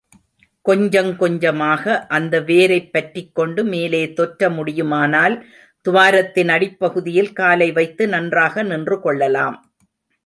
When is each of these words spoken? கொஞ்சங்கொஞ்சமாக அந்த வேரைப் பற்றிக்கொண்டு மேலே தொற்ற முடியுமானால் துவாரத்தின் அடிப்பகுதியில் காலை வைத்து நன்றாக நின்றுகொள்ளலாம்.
கொஞ்சங்கொஞ்சமாக 0.69 2.05
அந்த 2.07 2.39
வேரைப் 2.41 2.91
பற்றிக்கொண்டு 2.91 3.63
மேலே 3.63 4.05
தொற்ற 4.05 4.49
முடியுமானால் 4.53 5.45
துவாரத்தின் 5.89 6.47
அடிப்பகுதியில் 6.47 7.33
காலை 7.33 7.71
வைத்து 7.71 8.07
நன்றாக 8.07 8.63
நின்றுகொள்ளலாம். 8.63 9.57